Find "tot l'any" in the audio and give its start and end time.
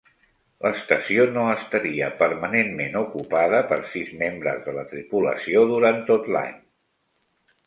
6.11-6.59